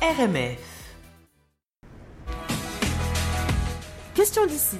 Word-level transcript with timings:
RMF. 0.00 0.58
Question 4.14 4.46
d'ici. 4.46 4.76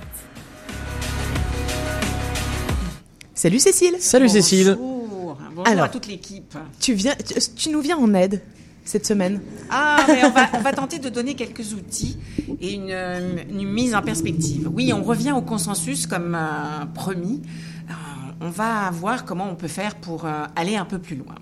Salut 3.34 3.58
Cécile. 3.58 3.96
Salut 3.98 4.28
Cécile. 4.28 4.76
Bonjour, 4.78 5.36
bonjour 5.50 5.66
Alors. 5.68 5.84
à 5.86 5.88
toute 5.88 6.06
l'équipe. 6.06 6.56
Tu 6.78 6.94
viens, 6.94 7.14
tu, 7.16 7.34
tu 7.56 7.70
nous 7.70 7.80
viens 7.80 7.96
en 7.98 8.14
aide 8.14 8.42
cette 8.84 9.06
semaine. 9.06 9.40
Ah, 9.70 10.04
mais 10.06 10.24
on 10.24 10.30
va, 10.30 10.48
on 10.54 10.60
va 10.60 10.72
tenter 10.72 11.00
de 11.00 11.08
donner 11.08 11.34
quelques 11.34 11.72
outils 11.74 12.16
et 12.60 12.74
une, 12.74 12.90
euh, 12.90 13.38
une 13.50 13.68
mise 13.68 13.96
en 13.96 14.02
perspective. 14.02 14.70
Oui, 14.72 14.92
on 14.92 15.02
revient 15.02 15.32
au 15.32 15.42
consensus 15.42 16.06
comme 16.06 16.36
euh, 16.36 16.84
promis. 16.94 17.42
Euh, 17.90 17.92
on 18.40 18.50
va 18.50 18.88
voir 18.92 19.24
comment 19.24 19.50
on 19.50 19.56
peut 19.56 19.66
faire 19.68 19.96
pour 19.96 20.26
euh, 20.26 20.44
aller 20.54 20.76
un 20.76 20.84
peu 20.84 21.00
plus 21.00 21.16
loin. 21.16 21.34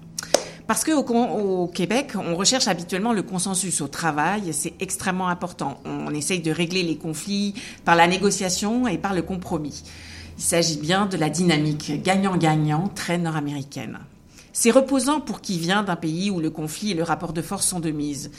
Parce 0.66 0.82
que 0.82 0.90
au, 0.92 1.04
con- 1.04 1.30
au 1.30 1.66
Québec, 1.68 2.12
on 2.16 2.34
recherche 2.34 2.66
habituellement 2.66 3.12
le 3.12 3.22
consensus 3.22 3.80
au 3.80 3.86
travail, 3.88 4.52
c'est 4.52 4.74
extrêmement 4.80 5.28
important. 5.28 5.78
On 5.84 6.12
essaye 6.12 6.40
de 6.40 6.50
régler 6.50 6.82
les 6.82 6.96
conflits 6.96 7.54
par 7.84 7.94
la 7.94 8.08
négociation 8.08 8.88
et 8.88 8.98
par 8.98 9.14
le 9.14 9.22
compromis. 9.22 9.82
Il 10.38 10.42
s'agit 10.44 10.76
bien 10.78 11.06
de 11.06 11.16
la 11.16 11.30
dynamique 11.30 12.02
gagnant-gagnant 12.02 12.88
très 12.94 13.16
nord-américaine. 13.16 13.98
C'est 14.52 14.70
reposant 14.70 15.20
pour 15.20 15.40
qui 15.40 15.58
vient 15.58 15.82
d'un 15.82 15.96
pays 15.96 16.30
où 16.30 16.40
le 16.40 16.50
conflit 16.50 16.90
et 16.90 16.94
le 16.94 17.02
rapport 17.04 17.32
de 17.32 17.42
force 17.42 17.66
sont 17.66 17.78
de 17.80 17.90
mise. 17.90 18.30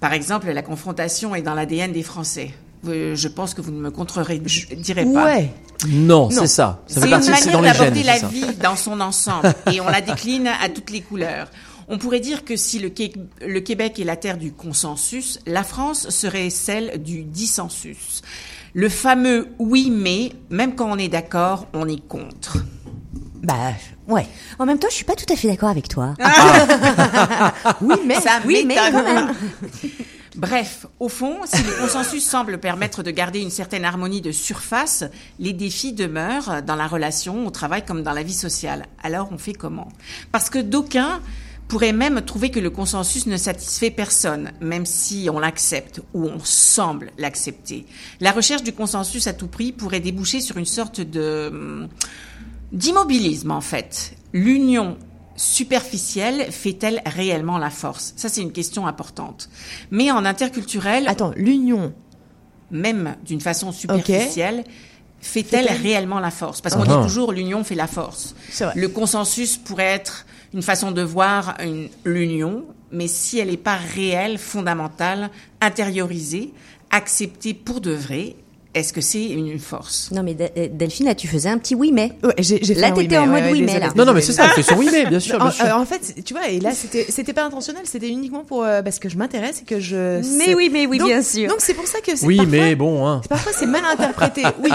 Par 0.00 0.12
exemple, 0.12 0.50
la 0.50 0.62
confrontation 0.62 1.34
est 1.34 1.42
dans 1.42 1.54
l'ADN 1.54 1.92
des 1.92 2.02
Français. 2.02 2.52
Je 2.84 3.28
pense 3.28 3.52
que 3.54 3.60
vous 3.60 3.70
ne 3.72 3.80
me 3.80 3.90
contredirez 3.90 5.04
pas. 5.12 5.24
Ouais. 5.24 5.50
Non, 5.88 6.24
Non. 6.24 6.30
c'est 6.30 6.46
ça. 6.46 6.82
Ça 6.86 7.00
C'est 7.00 7.00
fait 7.00 7.06
une 7.06 7.30
manière 7.30 7.52
dans 7.52 7.60
les 7.60 7.68
gènes. 7.68 7.78
d'aborder 7.78 8.02
la 8.02 8.18
vie 8.28 8.54
dans 8.62 8.76
son 8.76 9.00
ensemble 9.00 9.52
et 9.72 9.80
on 9.80 9.86
la 9.86 10.00
décline 10.00 10.46
à 10.48 10.68
toutes 10.68 10.90
les 10.90 11.00
couleurs. 11.00 11.48
On 11.88 11.98
pourrait 11.98 12.20
dire 12.20 12.44
que 12.44 12.56
si 12.56 12.78
le, 12.78 12.88
Qué- 12.88 13.12
le 13.40 13.60
Québec 13.60 13.98
est 14.00 14.04
la 14.04 14.16
terre 14.16 14.38
du 14.38 14.52
consensus, 14.52 15.38
la 15.46 15.62
France 15.62 16.08
serait 16.10 16.50
celle 16.50 17.02
du 17.02 17.22
dissensus. 17.22 18.22
Le 18.74 18.88
fameux 18.88 19.48
oui 19.58 19.90
mais, 19.90 20.32
même 20.50 20.74
quand 20.74 20.90
on 20.90 20.98
est 20.98 21.08
d'accord, 21.08 21.66
on 21.72 21.88
est 21.88 22.04
contre. 22.06 22.58
Bah, 23.42 23.54
ouais. 24.08 24.26
En 24.58 24.66
même 24.66 24.78
temps, 24.78 24.88
je 24.90 24.96
suis 24.96 25.04
pas 25.04 25.14
tout 25.14 25.32
à 25.32 25.36
fait 25.36 25.46
d'accord 25.48 25.68
avec 25.68 25.88
toi. 25.88 26.14
Oui, 27.80 27.94
mais 28.04 28.20
Ça 28.20 28.40
oui, 28.44 28.64
mais 28.66 28.74
quand 28.76 29.02
même. 29.04 29.32
Bref, 30.36 30.84
au 31.00 31.08
fond, 31.08 31.38
si 31.46 31.62
le 31.62 31.72
consensus 31.80 32.22
semble 32.28 32.58
permettre 32.58 33.02
de 33.02 33.10
garder 33.10 33.40
une 33.40 33.48
certaine 33.50 33.86
harmonie 33.86 34.20
de 34.20 34.32
surface, 34.32 35.04
les 35.38 35.54
défis 35.54 35.94
demeurent 35.94 36.62
dans 36.62 36.76
la 36.76 36.86
relation, 36.86 37.46
au 37.46 37.50
travail 37.50 37.84
comme 37.86 38.02
dans 38.02 38.12
la 38.12 38.22
vie 38.22 38.34
sociale. 38.34 38.84
Alors 39.02 39.28
on 39.32 39.38
fait 39.38 39.54
comment? 39.54 39.88
Parce 40.32 40.50
que 40.50 40.58
d'aucuns 40.58 41.20
pourraient 41.68 41.92
même 41.92 42.22
trouver 42.22 42.50
que 42.50 42.60
le 42.60 42.70
consensus 42.70 43.26
ne 43.26 43.36
satisfait 43.36 43.90
personne, 43.90 44.52
même 44.60 44.86
si 44.86 45.28
on 45.32 45.38
l'accepte 45.38 46.00
ou 46.14 46.26
on 46.26 46.38
semble 46.38 47.10
l'accepter. 47.18 47.86
La 48.20 48.32
recherche 48.32 48.62
du 48.62 48.72
consensus 48.72 49.26
à 49.26 49.32
tout 49.32 49.48
prix 49.48 49.72
pourrait 49.72 50.00
déboucher 50.00 50.40
sur 50.40 50.58
une 50.58 50.66
sorte 50.66 51.00
de 51.00 51.48
hum, 51.50 51.88
d'immobilisme 52.72 53.50
en 53.50 53.60
fait. 53.60 54.14
L'union 54.32 54.96
superficielle 55.34 56.50
fait-elle 56.50 57.02
réellement 57.04 57.58
la 57.58 57.70
force? 57.70 58.14
Ça 58.16 58.28
c'est 58.28 58.42
une 58.42 58.52
question 58.52 58.86
importante. 58.86 59.48
Mais 59.90 60.10
en 60.10 60.24
interculturel, 60.24 61.08
attends, 61.08 61.32
l'union. 61.36 61.92
même 62.70 63.16
d'une 63.24 63.40
façon 63.40 63.72
superficielle, 63.72 64.64
Fait-elle 65.26 65.68
réellement 65.68 66.20
la 66.20 66.30
force? 66.30 66.60
Parce 66.60 66.74
qu'on 66.74 66.82
Ah. 66.82 66.96
dit 66.98 67.02
toujours 67.06 67.32
l'union 67.32 67.62
fait 67.64 67.74
la 67.74 67.86
force. 67.86 68.34
C'est 68.50 68.64
vrai. 68.64 68.74
Le 68.76 68.88
consensus 68.88 69.56
pourrait 69.56 69.84
être 69.84 70.24
une 70.54 70.62
façon 70.62 70.92
de 70.92 71.02
voir 71.02 71.56
l'union, 72.04 72.64
mais 72.92 73.08
si 73.08 73.38
elle 73.38 73.48
n'est 73.50 73.56
pas 73.56 73.76
réelle, 73.94 74.38
fondamentale, 74.38 75.30
intériorisée, 75.60 76.52
acceptée 76.90 77.52
pour 77.52 77.80
de 77.80 77.90
vrai, 77.90 78.36
est-ce 78.76 78.92
que 78.92 79.00
c'est 79.00 79.24
une 79.24 79.58
force? 79.58 80.10
Non, 80.12 80.22
mais 80.22 80.36
euh, 80.40 80.68
Delphine, 80.70 81.06
là, 81.06 81.14
tu 81.14 81.26
faisais 81.26 81.48
un 81.48 81.58
petit 81.58 81.74
oui, 81.74 81.90
mais. 81.92 82.12
Ouais, 82.22 82.34
j'ai, 82.38 82.62
j'ai 82.62 82.74
fait 82.74 82.80
Là, 82.80 82.88
un 82.88 82.92
oui, 82.92 83.04
t'étais 83.04 83.16
en 83.18 83.26
mais, 83.26 83.32
mode 83.40 83.42
ouais, 83.44 83.52
oui, 83.52 83.62
mais, 83.62 83.80
là. 83.80 83.88
Non, 83.96 84.04
non, 84.04 84.12
mais 84.12 84.20
c'est 84.20 84.32
ça, 84.32 84.50
c'est 84.54 84.62
son 84.62 84.76
oui, 84.76 84.88
mais 84.92 85.06
bien 85.06 85.18
sûr, 85.18 85.38
bien 85.38 85.46
En, 85.46 85.50
sûr. 85.50 85.64
en 85.74 85.84
fait, 85.86 86.14
tu 86.24 86.34
vois, 86.34 86.48
et 86.48 86.60
là, 86.60 86.72
c'était, 86.72 87.06
c'était 87.08 87.32
pas 87.32 87.44
intentionnel, 87.44 87.82
c'était 87.86 88.08
uniquement 88.08 88.44
pour 88.44 88.62
euh, 88.64 88.82
parce 88.82 88.98
que 88.98 89.08
je 89.08 89.16
m'intéresse 89.16 89.62
et 89.62 89.64
que 89.64 89.80
je. 89.80 90.20
Mais 90.38 90.44
sais- 90.46 90.54
oui, 90.54 90.68
mais 90.72 90.86
oui, 90.86 90.98
Donc- 90.98 91.08
bien 91.08 91.22
sûr. 91.22 91.48
Donc 91.48 91.60
c'est 91.60 91.74
pour 91.74 91.86
ça 91.86 92.00
que 92.00 92.14
c'est 92.14 92.26
Oui, 92.26 92.36
parfois, 92.36 92.52
mais 92.58 92.74
bon, 92.76 93.06
hein. 93.06 93.20
parfois 93.28 93.52
c'est 93.54 93.66
mal 93.66 93.84
interprété. 93.84 94.42
Oui, 94.62 94.70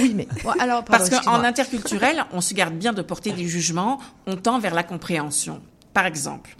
oui, 0.00 0.12
mais 0.16 0.28
Bon, 0.44 0.50
alors 0.58 0.84
pardon, 0.84 1.04
Parce 1.08 1.24
qu'en 1.24 1.42
interculturel, 1.44 2.24
on 2.32 2.40
se 2.40 2.52
garde 2.54 2.74
bien 2.74 2.92
de 2.92 3.02
porter 3.02 3.32
des 3.32 3.46
jugements, 3.46 3.98
on 4.26 4.36
tend 4.36 4.58
vers 4.58 4.74
la 4.74 4.82
compréhension. 4.82 5.60
Par 5.94 6.06
exemple, 6.06 6.56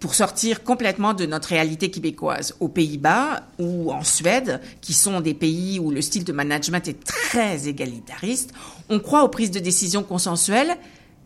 pour 0.00 0.14
sortir 0.14 0.62
complètement 0.62 1.14
de 1.14 1.26
notre 1.26 1.48
réalité 1.48 1.90
québécoise, 1.90 2.54
aux 2.60 2.68
Pays-Bas 2.68 3.42
ou 3.58 3.92
en 3.92 4.04
Suède, 4.04 4.60
qui 4.80 4.92
sont 4.92 5.20
des 5.20 5.34
pays 5.34 5.80
où 5.80 5.90
le 5.90 6.00
style 6.00 6.24
de 6.24 6.32
management 6.32 6.86
est 6.86 7.02
très 7.04 7.68
égalitariste, 7.68 8.52
on 8.88 9.00
croit 9.00 9.24
aux 9.24 9.28
prises 9.28 9.50
de 9.50 9.58
décision 9.58 10.02
consensuelles, 10.02 10.76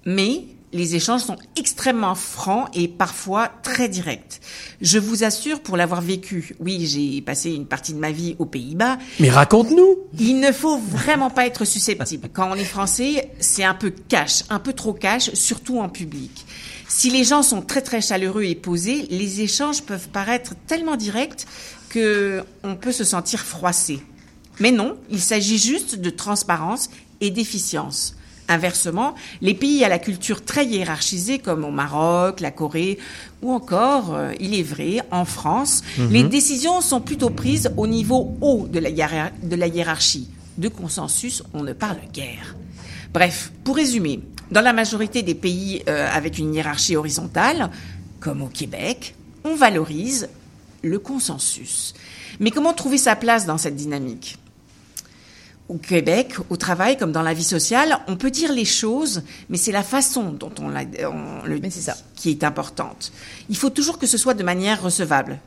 mais 0.06 0.44
les 0.72 0.94
échanges 0.94 1.21
sont 1.21 1.37
extrêmement 1.55 2.15
francs 2.15 2.69
et 2.72 2.88
parfois 2.88 3.50
très 3.62 3.91
directs. 3.91 4.41
Je 4.81 4.99
vous 4.99 5.22
assure, 5.22 5.61
pour 5.61 5.77
l'avoir 5.77 6.00
vécu, 6.00 6.56
oui, 6.61 6.87
j'ai 6.87 7.21
passé 7.21 7.53
une 7.53 7.66
partie 7.66 7.93
de 7.93 7.99
ma 7.99 8.11
vie 8.11 8.37
aux 8.38 8.47
Pays-Bas, 8.47 8.97
Mais 9.21 9.28
raconte-nous. 9.28 9.99
il 10.19 10.41
ne 10.41 10.50
faut 10.50 10.78
vraiment 10.78 11.28
pas 11.28 11.47
être 11.47 11.66
susceptible. 11.66 12.31
Quand 12.32 12.50
on 12.50 12.55
est 12.55 12.65
français, 12.65 13.31
c'est 13.38 13.65
un 13.65 13.75
peu 13.75 13.93
cash, 14.09 14.44
un 14.49 14.59
peu 14.59 14.72
trop 14.72 14.94
cash, 14.94 15.31
surtout 15.34 15.78
en 15.78 15.91
public. 15.91 16.47
Si 16.95 17.09
les 17.09 17.25
gens 17.25 17.43
sont 17.43 17.63
très 17.63 17.81
très 17.81 18.03
chaleureux 18.03 18.43
et 18.45 18.55
posés, 18.55 19.07
les 19.09 19.41
échanges 19.41 19.83
peuvent 19.83 20.11
paraître 20.11 20.53
tellement 20.67 20.97
directs 20.97 21.47
que 21.89 22.45
on 22.63 22.77
peut 22.77 22.93
se 22.93 23.03
sentir 23.03 23.41
froissé. 23.41 24.01
Mais 24.61 24.71
non, 24.73 24.99
il 25.11 25.19
s'agit 25.19 25.57
juste 25.57 25.99
de 25.99 26.11
transparence 26.11 26.91
et 27.23 27.31
d'efficience. 27.31 28.15
Inversement, 28.47 29.15
les 29.41 29.55
pays 29.55 29.83
à 29.85 29.89
la 29.89 29.99
culture 29.99 30.45
très 30.45 30.67
hiérarchisée 30.67 31.39
comme 31.39 31.65
au 31.65 31.71
Maroc, 31.71 32.41
la 32.41 32.51
Corée 32.51 32.99
ou 33.41 33.53
encore, 33.53 34.15
euh, 34.15 34.33
il 34.39 34.55
est 34.55 34.63
vrai, 34.63 34.99
en 35.11 35.25
France, 35.25 35.83
les 36.11 36.25
décisions 36.25 36.83
sont 36.83 37.01
plutôt 37.01 37.31
prises 37.31 37.73
au 37.79 37.87
niveau 37.87 38.37
haut 38.43 38.69
de 38.71 38.79
la, 38.79 38.91
de 38.91 39.57
la 39.57 39.67
hiérarchie. 39.67 40.29
De 40.59 40.69
consensus, 40.69 41.43
on 41.55 41.63
ne 41.63 41.73
parle 41.73 42.01
guère. 42.13 42.55
Bref, 43.15 43.51
pour 43.65 43.77
résumer, 43.77 44.21
dans 44.53 44.61
la 44.61 44.73
majorité 44.73 45.23
des 45.23 45.35
pays 45.35 45.83
euh, 45.89 46.09
avec 46.13 46.39
une 46.39 46.55
hiérarchie 46.55 46.95
horizontale, 46.97 47.71
comme 48.21 48.43
au 48.43 48.49
Québec, 48.49 49.15
on 49.45 49.57
valorise 49.57 50.29
le 50.83 50.99
consensus. 50.99 51.95
Mais 52.39 52.51
comment 52.51 52.73
trouver 52.73 52.99
sa 52.99 53.17
place 53.17 53.47
dans 53.47 53.59
cette 53.59 53.77
dynamique? 53.77 54.39
Au 55.69 55.79
Québec, 55.79 56.35
au 56.51 56.57
travail 56.57 56.97
comme 56.99 57.12
dans 57.12 57.23
la 57.23 57.35
vie 57.35 57.45
sociale, 57.45 57.99
on 58.09 58.17
peut 58.17 58.31
dire 58.31 58.53
les 58.53 58.65
choses, 58.65 59.23
mais 59.49 59.57
c'est 59.57 59.73
la 59.73 59.83
façon 59.83 60.31
dont 60.33 60.53
on, 60.61 60.69
la- 60.69 60.85
on 61.11 61.47
le 61.47 61.59
dit 61.61 61.71
ça. 61.71 61.97
qui 62.15 62.31
est 62.31 62.45
importante. 62.45 63.11
Il 63.49 63.57
faut 63.57 63.71
toujours 63.71 63.99
que 63.99 64.07
ce 64.07 64.19
soit 64.19 64.35
de 64.35 64.43
manière 64.43 64.83
recevable. 64.83 65.39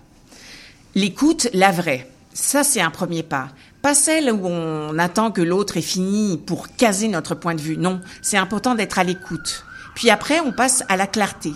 L'écoute, 0.96 1.48
la 1.54 1.72
vraie, 1.72 2.10
ça 2.34 2.64
c'est 2.64 2.82
un 2.82 2.90
premier 2.92 3.24
pas. 3.24 3.50
Pas 3.86 3.94
celle 3.94 4.32
où 4.32 4.48
on 4.48 4.98
attend 4.98 5.30
que 5.30 5.44
l'autre 5.44 5.78
ait 5.78 5.82
fini 5.82 6.40
pour 6.44 6.76
caser 6.76 7.08
notre 7.08 7.36
point 7.36 7.54
de 7.54 7.62
vue. 7.62 7.78
Non, 7.78 8.02
c'est 8.24 8.36
important 8.36 8.74
d'être 8.74 8.98
à 8.98 9.04
l'écoute. 9.04 9.64
Puis 9.94 10.10
après, 10.10 10.40
on 10.40 10.52
passe 10.52 10.84
à 10.90 10.98
la 10.98 11.06
clarté. 11.06 11.52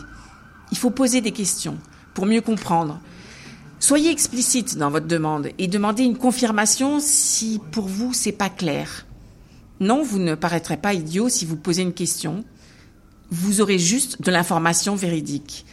Il 0.71 0.77
faut 0.77 0.91
poser 0.91 1.21
des 1.21 1.31
questions 1.31 1.79
pour 2.13 2.27
mieux 2.27 2.41
comprendre. 2.41 3.01
Soyez 3.79 4.11
explicite 4.11 4.77
dans 4.77 4.91
votre 4.91 5.07
demande 5.07 5.49
et 5.57 5.67
demandez 5.67 6.03
une 6.03 6.19
confirmation 6.19 6.99
si 6.99 7.59
pour 7.71 7.87
vous 7.87 8.13
c'est 8.13 8.31
pas 8.31 8.49
clair. 8.49 9.07
Non, 9.79 10.03
vous 10.03 10.19
ne 10.19 10.35
paraîtrez 10.35 10.77
pas 10.77 10.93
idiot 10.93 11.29
si 11.29 11.47
vous 11.47 11.55
posez 11.55 11.81
une 11.81 11.93
question. 11.93 12.43
Vous 13.31 13.59
aurez 13.59 13.79
juste 13.79 14.21
de 14.21 14.29
l'information 14.29 14.95
véridique. 14.95 15.65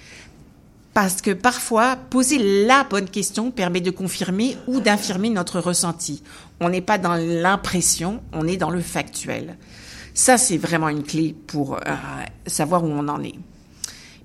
Parce 0.97 1.21
que 1.21 1.33
parfois, 1.33 1.95
poser 1.95 2.65
la 2.65 2.83
bonne 2.83 3.11
question 3.11 3.51
permet 3.51 3.83
de 3.83 3.91
confirmer 3.91 4.57
ou 4.67 4.81
d'infirmer 4.81 5.29
notre 5.29 5.61
ressenti. 5.61 6.23
On 6.59 6.71
n'est 6.71 6.81
pas 6.81 6.97
dans 6.97 7.17
l'impression, 7.17 8.23
on 8.33 8.49
est 8.49 8.57
dans 8.57 8.71
le 8.71 8.81
factuel. 8.81 9.59
Ça, 10.15 10.39
c'est 10.39 10.57
vraiment 10.57 10.89
une 10.89 11.03
clé 11.03 11.37
pour 11.49 11.75
euh, 11.75 11.81
savoir 12.47 12.83
où 12.83 12.87
on 12.87 13.09
en 13.09 13.23
est. 13.23 13.35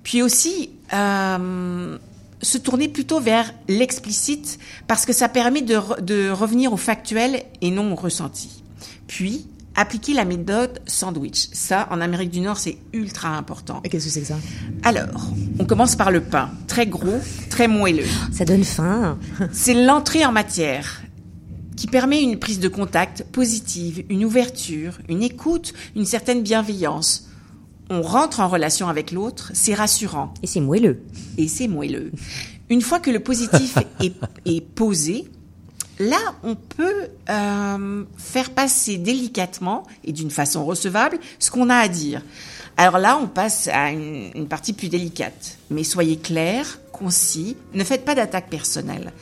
Puis 0.02 0.22
aussi, 0.22 0.70
euh, 0.94 1.98
se 2.40 2.56
tourner 2.56 2.88
plutôt 2.88 3.20
vers 3.20 3.52
l'explicite 3.68 4.58
parce 4.86 5.04
que 5.04 5.12
ça 5.12 5.28
permet 5.28 5.60
de, 5.60 5.74
re- 5.74 6.00
de 6.00 6.30
revenir 6.30 6.72
au 6.72 6.78
factuel 6.78 7.42
et 7.60 7.70
non 7.70 7.92
au 7.92 7.96
ressenti. 7.96 8.62
Puis, 9.06 9.46
appliquer 9.74 10.14
la 10.14 10.24
méthode 10.24 10.80
sandwich. 10.86 11.48
Ça, 11.52 11.88
en 11.90 12.00
Amérique 12.00 12.30
du 12.30 12.40
Nord, 12.40 12.58
c'est 12.58 12.78
ultra 12.92 13.36
important. 13.36 13.80
Et 13.84 13.88
qu'est-ce 13.88 14.06
que 14.06 14.10
c'est 14.10 14.20
que 14.20 14.26
ça? 14.26 14.38
Alors, 14.82 15.30
on 15.58 15.64
commence 15.64 15.96
par 15.96 16.10
le 16.10 16.20
pain. 16.20 16.50
Très 16.66 16.86
gros, 16.86 17.18
très 17.50 17.68
moelleux. 17.68 18.06
Ça 18.32 18.44
donne 18.44 18.64
faim. 18.64 19.18
C'est 19.52 19.74
l'entrée 19.74 20.24
en 20.24 20.32
matière 20.32 21.02
qui 21.76 21.86
permet 21.86 22.22
une 22.22 22.38
prise 22.38 22.60
de 22.60 22.68
contact 22.68 23.24
positive, 23.32 24.04
une 24.10 24.24
ouverture, 24.24 24.98
une 25.08 25.22
écoute, 25.22 25.72
une 25.96 26.04
certaine 26.04 26.42
bienveillance. 26.42 27.28
On 27.90 28.02
rentre 28.02 28.40
en 28.40 28.48
relation 28.48 28.88
avec 28.88 29.10
l'autre, 29.10 29.50
c'est 29.54 29.74
rassurant 29.74 30.32
Et 30.42 30.46
c'est 30.46 30.60
moelleux. 30.60 31.02
et 31.38 31.48
c'est 31.48 31.68
moelleux. 31.68 32.12
Une 32.70 32.80
fois 32.82 33.00
que 33.00 33.10
le 33.10 33.20
positif 33.20 33.76
est, 34.00 34.12
est 34.46 34.60
posé, 34.60 35.24
là, 36.02 36.34
on 36.42 36.54
peut 36.54 37.08
euh, 37.30 38.04
faire 38.16 38.50
passer 38.50 38.98
délicatement 38.98 39.84
et 40.04 40.12
d'une 40.12 40.30
façon 40.30 40.64
recevable 40.64 41.18
ce 41.38 41.50
qu'on 41.50 41.70
a 41.70 41.76
à 41.76 41.88
dire. 41.88 42.22
Alors 42.76 42.98
là, 42.98 43.18
on 43.18 43.28
passe 43.28 43.68
à 43.68 43.90
une, 43.90 44.48
partie 44.48 44.72
plus 44.72 44.88
délicate. 44.88 45.58
Mais 45.70 45.84
soyez 45.84 46.16
clair, 46.16 46.80
concis, 46.90 47.56
ne 47.74 47.84
faites 47.84 48.04
pas 48.04 48.14
d'attaque 48.14 48.48
personnelle. 48.48 49.12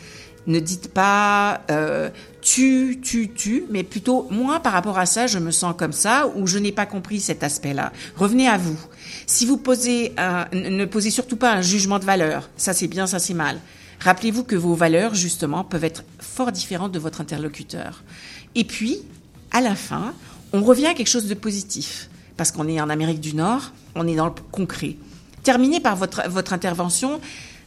Ne 0.46 0.58
dites 0.58 0.88
pas 0.92 1.60
euh, 1.70 2.08
tu, 2.40 3.00
tu, 3.02 3.30
tu, 3.30 3.64
mais 3.70 3.82
plutôt 3.82 4.26
moi 4.30 4.60
par 4.60 4.72
rapport 4.72 4.98
à 4.98 5.04
ça, 5.04 5.26
je 5.26 5.38
me 5.38 5.50
sens 5.50 5.74
comme 5.76 5.92
ça 5.92 6.28
ou 6.34 6.46
je 6.46 6.58
n'ai 6.58 6.72
pas 6.72 6.86
compris 6.86 7.20
cet 7.20 7.42
aspect-là. 7.42 7.92
Revenez 8.16 8.48
à 8.48 8.56
vous. 8.56 8.78
Si 9.26 9.44
vous 9.44 9.58
posez 9.58 10.14
ne 10.52 10.84
posez 10.86 11.10
surtout 11.10 11.36
pas 11.36 11.52
un 11.52 11.60
jugement 11.60 11.98
de 11.98 12.04
valeur. 12.04 12.48
Ça 12.56 12.72
c'est 12.72 12.88
bien, 12.88 13.06
ça 13.06 13.18
c'est 13.18 13.34
mal. 13.34 13.60
Rappelez-vous 14.00 14.44
que 14.44 14.56
vos 14.56 14.75
valeurs 14.75 15.14
justement 15.14 15.62
peuvent 15.64 15.85
être 15.85 16.05
fort 16.19 16.52
différentes 16.52 16.93
de 16.93 16.99
votre 16.99 17.20
interlocuteur. 17.20 18.02
Et 18.55 18.64
puis, 18.64 18.99
à 19.50 19.61
la 19.61 19.75
fin, 19.75 20.14
on 20.52 20.62
revient 20.62 20.87
à 20.87 20.94
quelque 20.94 21.08
chose 21.08 21.26
de 21.26 21.35
positif 21.35 22.08
parce 22.37 22.52
qu'on 22.52 22.67
est 22.69 22.81
en 22.81 22.88
Amérique 22.88 23.20
du 23.20 23.35
Nord, 23.35 23.73
on 23.94 24.08
est 24.08 24.14
dans 24.14 24.26
le 24.26 24.32
concret. 24.50 24.97
Terminez 25.43 25.81
par 25.81 25.97
votre, 25.97 26.29
votre 26.29 26.55
intervention 26.55 27.20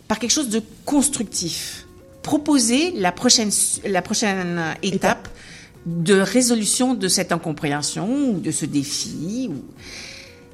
par 0.08 0.18
quelque 0.20 0.32
chose 0.32 0.50
de 0.50 0.62
constructif. 0.86 1.86
Proposez 2.24 2.92
la 2.92 3.12
prochaine, 3.12 3.52
la 3.86 4.02
prochaine 4.02 4.60
étape 4.82 5.28
de 5.86 6.20
résolution 6.20 6.94
de 6.94 7.08
cette 7.08 7.32
incompréhension 7.32 8.30
ou 8.30 8.40
de 8.40 8.52
ce 8.52 8.66
défi. 8.66 9.50
Ou... 9.52 9.64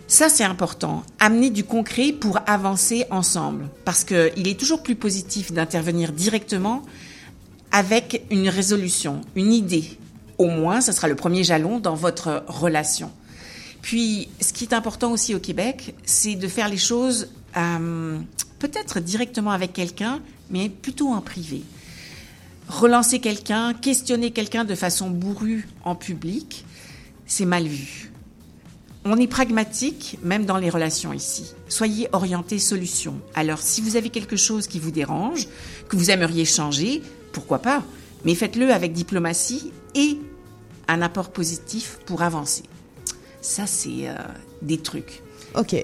Ça, 0.09 0.27
c'est 0.27 0.43
important. 0.43 1.03
Amener 1.19 1.51
du 1.51 1.63
concret 1.63 2.11
pour 2.11 2.39
avancer 2.47 3.05
ensemble. 3.11 3.69
Parce 3.85 4.03
qu'il 4.03 4.47
est 4.47 4.59
toujours 4.59 4.81
plus 4.81 4.95
positif 4.95 5.51
d'intervenir 5.51 6.13
directement 6.13 6.81
avec 7.71 8.23
une 8.31 8.49
résolution, 8.49 9.21
une 9.35 9.53
idée. 9.53 9.99
Au 10.39 10.47
moins, 10.47 10.81
ce 10.81 10.93
sera 10.93 11.07
le 11.07 11.15
premier 11.15 11.43
jalon 11.43 11.79
dans 11.79 11.93
votre 11.93 12.43
relation. 12.47 13.11
Puis, 13.83 14.29
ce 14.41 14.51
qui 14.51 14.63
est 14.63 14.73
important 14.73 15.11
aussi 15.11 15.35
au 15.35 15.39
Québec, 15.39 15.93
c'est 16.05 16.33
de 16.33 16.47
faire 16.47 16.69
les 16.69 16.77
choses 16.77 17.29
euh, 17.55 18.17
peut-être 18.57 18.99
directement 18.99 19.51
avec 19.51 19.73
quelqu'un, 19.73 20.21
mais 20.49 20.69
plutôt 20.69 21.09
en 21.09 21.21
privé. 21.21 21.61
Relancer 22.67 23.19
quelqu'un, 23.19 23.75
questionner 23.75 24.31
quelqu'un 24.31 24.65
de 24.65 24.73
façon 24.73 25.11
bourrue 25.11 25.67
en 25.83 25.93
public, 25.93 26.65
c'est 27.27 27.45
mal 27.45 27.67
vu. 27.67 28.09
On 29.05 29.17
est 29.17 29.27
pragmatique, 29.27 30.17
même 30.23 30.45
dans 30.45 30.57
les 30.57 30.69
relations 30.69 31.13
ici. 31.13 31.53
Soyez 31.69 32.09
orienté 32.11 32.59
solution. 32.59 33.19
Alors, 33.33 33.59
si 33.59 33.81
vous 33.81 33.95
avez 33.95 34.09
quelque 34.09 34.35
chose 34.35 34.67
qui 34.67 34.79
vous 34.79 34.91
dérange, 34.91 35.47
que 35.87 35.95
vous 35.95 36.11
aimeriez 36.11 36.43
changer, 36.45 37.01
pourquoi 37.31 37.59
pas 37.59 37.83
Mais 38.25 38.35
faites-le 38.35 38.71
avec 38.73 38.91
diplomatie 38.91 39.71
et 39.95 40.17
un 40.89 41.01
apport 41.01 41.29
positif 41.31 41.99
pour 42.05 42.23
avancer. 42.23 42.63
Ça, 43.41 43.67
c'est 43.67 44.09
euh, 44.09 44.15
des 44.61 44.79
trucs. 44.79 45.21
Ok. 45.55 45.75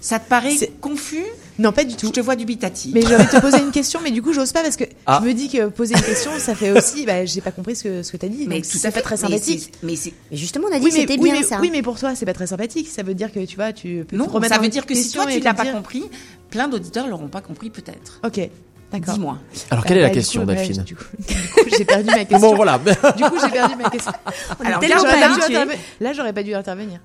Ça 0.00 0.18
te 0.18 0.28
paraît 0.28 0.56
confus? 0.80 1.24
Non, 1.58 1.72
pas 1.72 1.84
du 1.84 1.96
tout. 1.96 2.06
Je 2.06 2.12
te 2.12 2.20
vois 2.20 2.36
dubitatif. 2.36 2.92
Mais 2.94 3.02
je 3.02 3.08
vais 3.08 3.26
te 3.26 3.40
poser 3.40 3.58
une 3.58 3.70
question, 3.72 4.00
mais 4.02 4.10
du 4.10 4.22
coup, 4.22 4.32
j'ose 4.32 4.52
pas 4.52 4.62
parce 4.62 4.76
que 4.76 4.84
Ah. 5.06 5.20
je 5.22 5.28
me 5.28 5.34
dis 5.34 5.48
que 5.48 5.68
poser 5.68 5.94
une 5.94 6.02
question, 6.02 6.30
ça 6.38 6.54
fait 6.54 6.70
aussi. 6.70 7.04
Bah, 7.04 7.24
j'ai 7.24 7.40
pas 7.40 7.50
compris 7.50 7.74
ce 7.76 7.82
que, 7.84 8.02
ce 8.02 8.12
que 8.12 8.16
t'as 8.16 8.28
dit. 8.28 8.46
Mais 8.48 8.60
donc 8.60 8.68
tout 8.70 8.78
à 8.84 8.90
fait 8.90 9.00
très 9.02 9.16
sympathique. 9.16 9.72
Mais 9.82 9.96
c'est 9.96 10.12
Mais 10.30 10.36
justement, 10.36 10.68
on 10.70 10.74
a 10.74 10.78
dit 10.78 10.84
Oui 10.84 10.90
que 10.90 10.94
mais, 10.96 11.00
c'était 11.02 11.14
oui, 11.20 11.30
bien 11.30 11.40
mais, 11.40 11.46
ça. 11.46 11.58
oui, 11.60 11.70
mais 11.72 11.82
pour 11.82 11.98
toi, 11.98 12.14
c'est 12.14 12.26
pas 12.26 12.32
très 12.34 12.46
sympathique. 12.46 12.88
Ça 12.88 13.02
veut 13.02 13.14
dire 13.14 13.32
que 13.32 13.44
tu 13.44 13.56
vois, 13.56 13.72
tu 13.72 14.04
peux 14.08 14.16
te 14.16 14.22
non, 14.22 14.26
remettre 14.26 14.54
ça 14.54 14.60
veut 14.60 14.68
dire 14.68 14.86
que 14.86 14.94
si 14.94 15.10
toi 15.12 15.26
tu 15.26 15.40
te 15.40 15.44
l'as 15.44 15.54
pas 15.54 15.66
compris, 15.66 16.04
plein 16.50 16.68
d'auditeurs 16.68 17.08
l'auront 17.08 17.28
pas 17.28 17.40
compris 17.40 17.70
peut-être. 17.70 18.20
Ok, 18.24 18.40
d'accord. 18.92 19.14
Dis-moi. 19.14 19.38
Alors, 19.70 19.84
quelle 19.84 19.98
est 19.98 20.02
la 20.02 20.08
bah, 20.08 20.14
question, 20.14 20.40
coup, 20.42 20.46
Delphine 20.46 20.82
du 20.82 20.94
coup, 20.96 21.04
j'ai 21.76 21.84
perdu 21.84 22.06
ma 22.06 22.24
question. 22.24 22.38
Bon, 22.38 22.54
voilà. 22.56 22.78
Du 22.78 23.24
coup, 23.24 23.36
j'ai 23.42 23.50
perdu 23.50 23.74
ma 23.76 23.90
question. 23.90 24.12
Alors, 24.64 24.80
Là, 26.00 26.12
j'aurais 26.12 26.32
pas 26.32 26.42
dû 26.42 26.54
intervenir. 26.54 27.00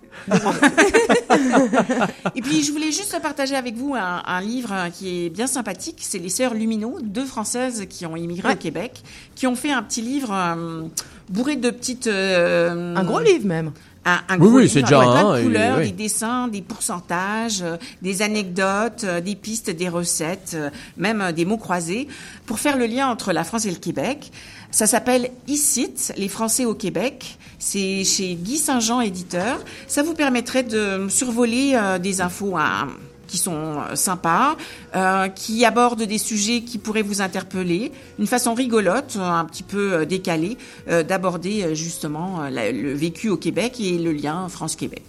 Et 2.35 2.41
puis 2.41 2.63
je 2.63 2.71
voulais 2.71 2.91
juste 2.91 3.18
partager 3.21 3.56
avec 3.56 3.75
vous 3.75 3.94
un, 3.95 4.21
un 4.25 4.41
livre 4.41 4.74
qui 4.97 5.25
est 5.25 5.30
bien 5.30 5.47
sympathique. 5.47 5.97
C'est 6.01 6.19
les 6.19 6.30
sœurs 6.30 6.53
Lumineau, 6.53 6.97
deux 7.01 7.25
françaises 7.25 7.85
qui 7.89 8.06
ont 8.06 8.15
immigré 8.15 8.47
Ouais. 8.50 8.53
au 8.56 8.57
Québec, 8.57 9.01
qui 9.35 9.47
ont 9.47 9.56
fait 9.56 9.71
un 9.71 9.81
petit 9.83 10.01
livre 10.01 10.31
euh, 10.33 10.83
bourré 11.30 11.56
de 11.56 11.69
petites. 11.69 12.07
euh, 12.07 12.95
Un 12.95 13.03
gros 13.03 13.19
livre 13.19 13.45
même. 13.45 13.71
Un, 14.05 14.19
un 14.27 14.33
Oui, 14.39 14.47
gros 14.50 14.57
oui, 14.57 14.69
c'est 14.69 14.81
déjà 14.81 15.00
plein 15.00 15.33
de 15.33 15.39
et- 15.39 15.44
couleurs, 15.44 15.77
oui. 15.77 15.85
des 15.85 16.03
dessins, 16.03 16.50
des 16.50 16.61
pourcentages, 16.61 17.61
euh, 17.61 17.77
des 18.01 18.21
anecdotes, 18.21 19.05
euh, 19.05 19.21
des 19.21 19.35
pistes, 19.35 19.69
des 19.69 19.88
recettes, 19.88 20.51
euh, 20.55 20.69
même 20.97 21.31
des 21.31 21.45
mots 21.45 21.57
croisés, 21.57 22.09
pour 22.45 22.59
faire 22.59 22.77
le 22.77 22.85
lien 22.85 23.07
entre 23.07 23.31
la 23.31 23.45
France 23.45 23.65
et 23.65 23.71
le 23.71 23.77
Québec. 23.77 24.29
Ça 24.71 24.88
s'appelle 24.88 25.29
ICIT, 25.47 26.13
les 26.17 26.27
Français 26.27 26.65
au 26.65 26.73
Québec. 26.73 27.38
C'est 27.59 28.03
chez 28.03 28.35
Guy 28.35 28.57
Saint-Jean, 28.57 29.00
éditeur. 29.00 29.59
Ça 29.88 30.03
vous 30.03 30.15
permettrait 30.15 30.63
de 30.63 31.07
survoler 31.09 31.79
des 32.01 32.19
infos 32.21 32.57
hein, 32.57 32.88
qui 33.33 33.39
sont 33.39 33.80
euh, 33.81 33.95
sympas, 33.95 34.56
euh, 34.95 35.27
qui 35.27 35.65
abordent 35.65 36.03
des 36.03 36.19
sujets 36.19 36.62
qui 36.62 36.77
pourraient 36.77 37.01
vous 37.01 37.19
interpeller, 37.19 37.91
une 38.19 38.27
façon 38.27 38.53
rigolote, 38.53 39.15
euh, 39.18 39.21
un 39.27 39.44
petit 39.45 39.63
peu 39.63 40.06
décalée, 40.06 40.56
euh, 40.88 41.01
d'aborder 41.01 41.74
justement 41.74 42.44
la- 42.51 42.71
le 42.71 42.94
vécu 42.94 43.30
au 43.30 43.38
Québec 43.38 43.80
et 43.80 43.97
le 43.97 44.12
lien 44.12 44.47
France-Québec. 44.50 45.01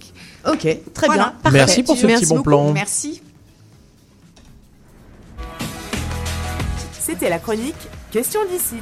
Ok, 0.50 0.66
très 0.94 1.06
Voilà. 1.06 1.22
bien. 1.24 1.34
Parfait. 1.42 1.58
Merci 1.58 1.82
pour 1.82 1.98
ce 1.98 2.06
Merci 2.06 2.22
petit 2.24 2.28
bon 2.30 2.36
beaucoup. 2.36 2.48
plan. 2.48 2.72
Merci. 2.72 3.20
C'était 6.98 7.28
la 7.28 7.38
chronique 7.38 7.74
Question 8.10 8.40
d'ici. 8.50 8.76